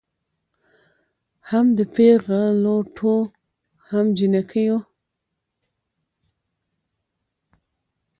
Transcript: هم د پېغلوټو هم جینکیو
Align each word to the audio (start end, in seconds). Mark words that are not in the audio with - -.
هم 1.49 1.65
د 1.77 1.79
پېغلوټو 1.95 3.15
هم 3.89 4.05
جینکیو 4.17 4.77